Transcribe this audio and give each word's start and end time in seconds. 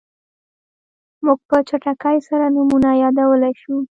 موږ 1.25 1.39
په 1.49 1.57
چټکۍ 1.67 2.17
سره 2.27 2.45
نومونه 2.55 2.89
یادولی 3.03 3.53
شو. 3.61 3.75